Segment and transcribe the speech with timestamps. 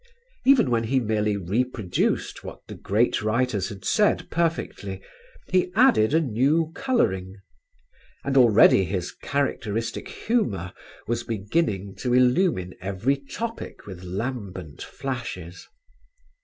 [0.47, 4.99] Even when he merely reproduced what the great writers had said perfectly,
[5.51, 7.35] he added a new colouring.
[8.23, 10.73] And already his characteristic humour
[11.05, 15.67] was beginning to illumine every topic with lambent flashes.